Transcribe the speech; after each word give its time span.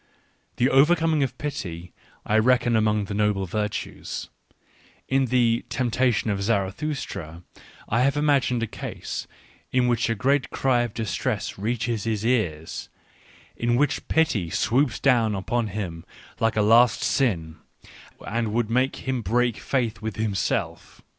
The 0.55 0.67
overcoming 0.67 1.21
of 1.21 1.37
pity 1.37 1.93
I 2.25 2.39
reckon 2.39 2.75
among 2.75 3.05
the 3.05 3.13
noble 3.13 3.45
virtuesj 3.47 4.29
In 5.07 5.25
the" 5.25 5.63
Temptation 5.69 6.31
of 6.31 6.41
Zarathustra" 6.41 7.43
I 7.87 8.01
have 8.01 8.17
imagined 8.17 8.63
a 8.63 8.65
case, 8.65 9.27
in 9.71 9.87
which 9.87 10.09
a 10.09 10.15
great 10.15 10.49
cry 10.49 10.81
of 10.81 10.95
distress 10.95 11.59
reaches 11.59 12.05
his 12.05 12.25
ears, 12.25 12.89
in 13.55 13.75
which 13.75 14.07
pity 14.07 14.49
swoops 14.49 14.99
down 14.99 15.35
upon 15.35 15.67
him 15.67 16.03
like 16.39 16.55
a 16.55 16.63
last 16.63 17.03
sin, 17.03 17.57
and 18.27 18.51
would 18.53 18.71
make 18.71 19.07
him 19.07 19.21
break 19.21 19.57
faith 19.57 20.01
with 20.01 20.15
himself. 20.15 21.03